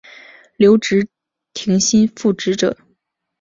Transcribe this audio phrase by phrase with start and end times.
[0.57, 1.07] 留职
[1.53, 2.75] 停薪复职者